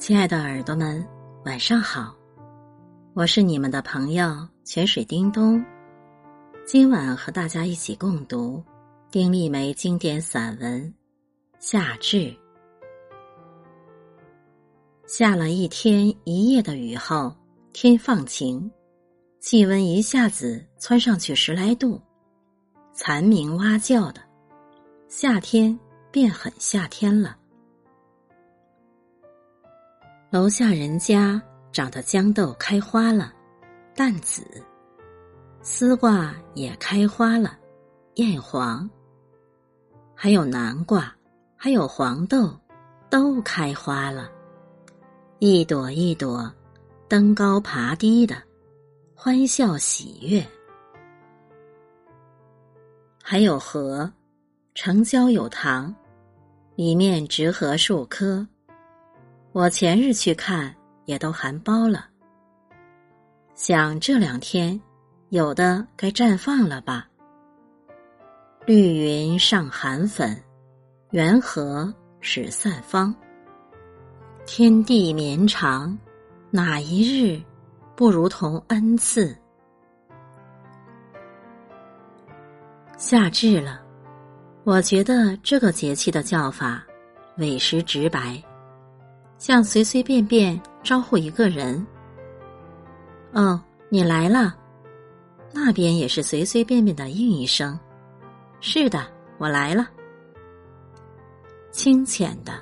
[0.00, 1.06] 亲爱的耳朵们，
[1.44, 2.16] 晚上好！
[3.12, 5.62] 我是你们的朋友泉水叮咚。
[6.66, 8.64] 今晚和大家一起共读
[9.10, 10.82] 丁立梅经典散文
[11.58, 12.16] 《夏至》。
[15.06, 17.36] 下了一天一夜的雨后，
[17.74, 18.70] 天放晴，
[19.38, 22.00] 气温一下子窜上去十来度，
[22.94, 24.22] 蝉鸣蛙叫的，
[25.08, 25.78] 夏天
[26.10, 27.36] 便很夏天了。
[30.30, 31.42] 楼下人家
[31.72, 33.32] 长的豇豆开花了，
[33.96, 34.42] 淡紫；
[35.60, 37.58] 丝瓜也开花了，
[38.14, 38.88] 艳黄。
[40.14, 41.12] 还有南瓜，
[41.56, 42.56] 还有黄豆，
[43.10, 44.30] 都开花了，
[45.40, 46.48] 一朵一朵，
[47.08, 48.36] 登高爬低的，
[49.16, 50.46] 欢笑喜悦。
[53.20, 54.08] 还有荷，
[54.76, 55.92] 城郊有塘，
[56.76, 58.46] 里面植荷数棵。
[59.52, 60.72] 我前日去看，
[61.06, 62.06] 也都含苞了。
[63.56, 64.80] 想这两天，
[65.30, 67.08] 有的该绽放了吧？
[68.64, 70.40] 绿云上寒粉，
[71.10, 73.12] 圆荷始散芳。
[74.46, 75.98] 天地绵长，
[76.50, 77.42] 哪一日
[77.96, 79.36] 不如同恩赐？
[82.96, 83.80] 夏至了，
[84.62, 86.84] 我觉得这个节气的叫法，
[87.38, 88.40] 委实直白。
[89.40, 91.84] 像随随便便招呼一个人，
[93.32, 94.54] 哦，你来了，
[95.50, 97.76] 那边也是随随便便的应一声，
[98.60, 99.88] 是的，我来了。
[101.70, 102.52] 清浅的，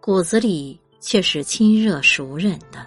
[0.00, 2.86] 骨子里却是亲热熟稔的。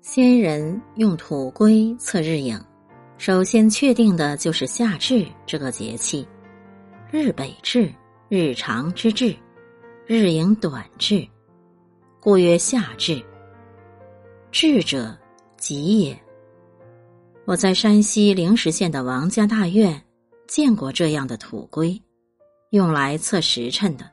[0.00, 2.56] 先人用土龟测日影，
[3.18, 6.24] 首先确定的就是夏至这个节气，
[7.10, 7.92] 日北至，
[8.28, 9.34] 日长之至。
[10.12, 11.26] 日影短至，
[12.20, 13.24] 故曰夏至。
[14.50, 15.18] 至者，
[15.56, 16.22] 吉也。
[17.46, 19.98] 我在山西灵石县的王家大院
[20.46, 21.98] 见过这样的土龟，
[22.72, 24.04] 用来测时辰的。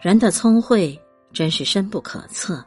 [0.00, 0.98] 人的聪慧
[1.34, 2.64] 真是深不可测。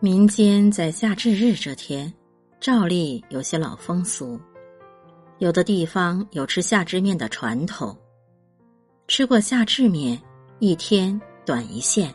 [0.00, 2.12] 民间在夏至日这天，
[2.58, 4.36] 照例有些老风俗，
[5.38, 7.96] 有的地方有吃夏至面的传统。
[9.08, 10.20] 吃过夏至面，
[10.58, 12.10] 一天短一线；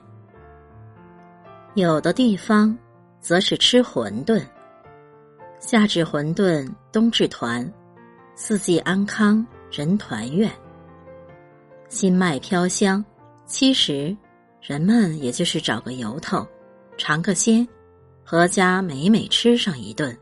[1.74, 2.78] 有的地方
[3.20, 4.40] 则是吃馄饨。
[5.60, 7.68] 夏至馄饨，冬至团，
[8.36, 10.50] 四季安康，人团圆。
[11.90, 13.04] 新麦飘香，
[13.48, 14.16] 其实
[14.62, 16.48] 人们也就是找个由头，
[16.96, 17.68] 尝个鲜，
[18.24, 20.16] 阖家美美吃上一顿。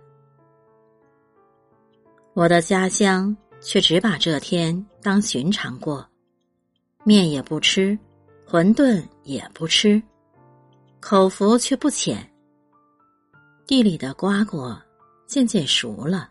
[2.34, 6.08] 我的家乡却只把这天当寻常过。
[7.04, 7.98] 面也不吃，
[8.48, 10.02] 馄饨也不吃，
[11.00, 12.32] 口福却不浅。
[13.66, 14.80] 地里的瓜果
[15.26, 16.30] 渐渐熟了，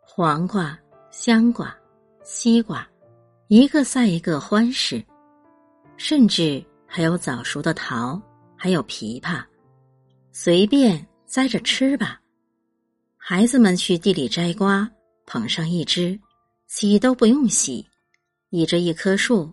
[0.00, 0.78] 黄瓜、
[1.10, 1.76] 香瓜、
[2.22, 2.86] 西瓜，
[3.48, 5.04] 一个赛一个欢实，
[5.96, 8.20] 甚至还有早熟的桃，
[8.56, 9.42] 还有枇杷，
[10.30, 12.20] 随便摘着吃吧。
[13.16, 14.88] 孩子们去地里摘瓜，
[15.26, 16.18] 捧上一只，
[16.66, 17.84] 洗都不用洗。
[18.50, 19.52] 倚着一棵树，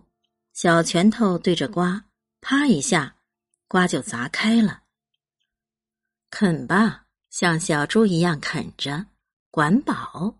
[0.54, 2.04] 小拳头对着瓜，
[2.40, 3.14] 啪一下，
[3.68, 4.82] 瓜就砸开了。
[6.30, 9.04] 啃吧，像小猪一样啃着，
[9.50, 10.34] 管饱。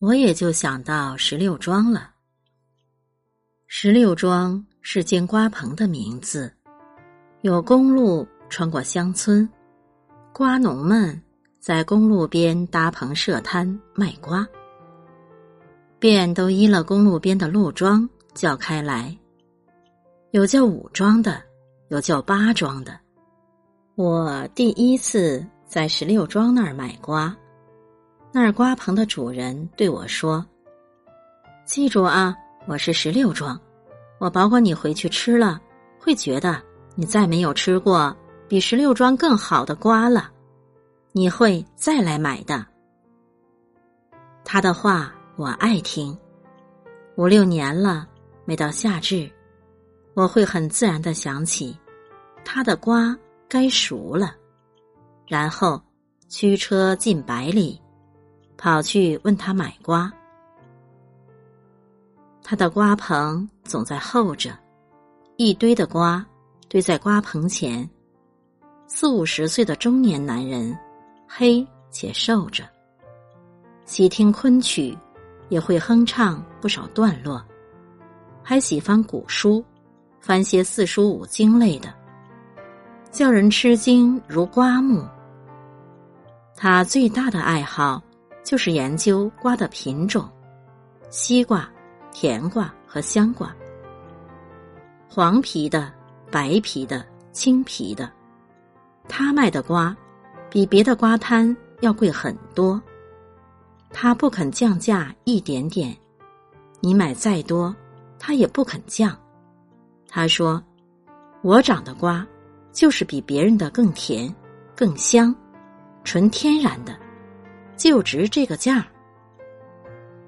[0.00, 2.14] 我也就想到石榴庄了。
[3.66, 6.54] 石榴庄是间瓜棚的名字，
[7.40, 9.48] 有公路穿过乡村，
[10.32, 11.22] 瓜农们
[11.58, 14.46] 在公路边搭棚设摊卖瓜。
[16.00, 19.14] 便都依了公路边的路庄叫开来，
[20.30, 21.42] 有叫五庄的，
[21.88, 22.98] 有叫八庄的。
[23.96, 27.36] 我第一次在十六庄那儿买瓜，
[28.32, 30.42] 那儿瓜棚的主人对我说
[31.66, 32.34] ：“记住啊，
[32.66, 33.60] 我是十六庄，
[34.18, 35.60] 我保管你回去吃了，
[35.98, 36.62] 会觉得
[36.94, 38.16] 你再没有吃过
[38.48, 40.30] 比十六庄更好的瓜了，
[41.12, 42.64] 你会再来买的。”
[44.46, 45.14] 他的话。
[45.40, 46.14] 我爱听，
[47.16, 48.06] 五六年了，
[48.44, 49.26] 每到夏至，
[50.12, 51.74] 我会很自然的想起，
[52.44, 53.16] 他的瓜
[53.48, 54.36] 该熟了，
[55.26, 55.80] 然后
[56.28, 57.80] 驱车进百里，
[58.58, 60.12] 跑去问他买瓜。
[62.42, 64.50] 他的瓜棚总在候着，
[65.38, 66.22] 一堆的瓜
[66.68, 67.88] 堆在瓜棚前，
[68.86, 70.78] 四五十岁的中年男人，
[71.26, 72.62] 黑且瘦着，
[73.86, 74.94] 喜听昆曲。
[75.50, 77.44] 也会哼唱不少段落。
[78.42, 79.62] 还喜欢古书，
[80.18, 81.92] 翻些四书五经类的，
[83.10, 85.06] 叫人吃惊如刮目。
[86.56, 88.02] 他最大的爱好
[88.42, 90.28] 就是研究瓜的品种，
[91.10, 91.68] 西瓜、
[92.12, 93.54] 甜瓜和香瓜，
[95.08, 95.92] 黄皮的、
[96.30, 98.10] 白皮的、青皮的。
[99.08, 99.96] 他卖的瓜
[100.48, 102.80] 比别的瓜摊要贵很多，
[103.92, 105.96] 他不肯降价一点点，
[106.80, 107.74] 你买再多。
[108.22, 109.18] 他也不肯降，
[110.06, 110.62] 他说
[111.42, 112.26] ：“我长的瓜
[112.70, 114.32] 就是比别人的更甜、
[114.76, 115.34] 更香，
[116.04, 116.94] 纯天然的，
[117.78, 118.86] 就值这个价。”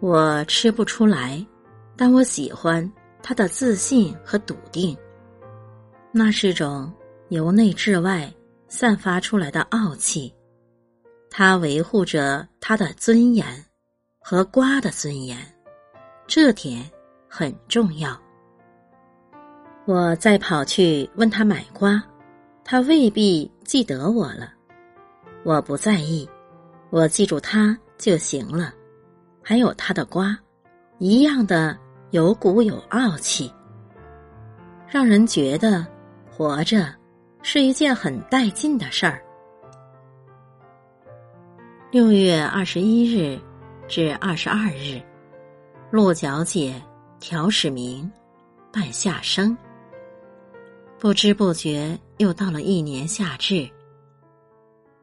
[0.01, 1.47] 我吃不出来，
[1.95, 2.91] 但我喜欢
[3.23, 4.97] 他的自信和笃定，
[6.11, 6.91] 那是种
[7.29, 8.33] 由内至外
[8.69, 10.35] 散发出来的傲气。
[11.33, 13.45] 他维护着他的尊严
[14.21, 15.37] 和瓜的尊严，
[16.29, 16.89] 这点。
[17.35, 18.15] 很重要。
[19.87, 22.05] 我再跑去问他买瓜，
[22.63, 24.53] 他未必记得我了。
[25.43, 26.29] 我不在意，
[26.91, 28.75] 我记住他就行了。
[29.43, 30.39] 还有他的瓜，
[30.99, 31.75] 一样的
[32.11, 33.51] 有骨有傲气，
[34.87, 35.87] 让人觉得
[36.31, 36.95] 活着
[37.41, 39.25] 是一件很带劲的事儿。
[41.93, 43.39] 六月二十一日
[43.87, 44.99] 至二十二日，
[45.91, 46.83] 鹿角姐。
[47.21, 48.11] 调始明，
[48.73, 49.57] 半夏生。
[50.99, 53.71] 不知不觉又到了一年夏至，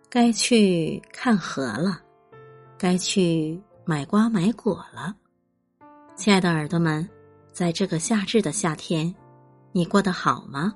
[0.10, 2.02] 该去看河了，
[2.78, 5.16] 该去买瓜买果了。
[6.16, 7.08] 亲爱的耳朵们，
[7.54, 9.14] 在这个夏至的夏天，
[9.72, 10.74] 你过得好吗？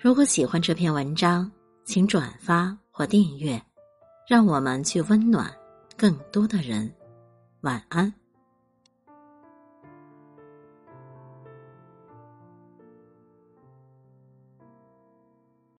[0.00, 1.48] 如果喜欢这篇文章，
[1.84, 3.62] 请转发或订阅，
[4.26, 5.50] 让我们去温暖
[5.96, 6.90] 更多的人。
[7.60, 8.23] 晚安。